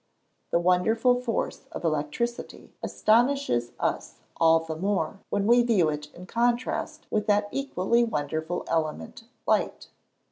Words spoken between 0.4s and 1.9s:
The wonderful force of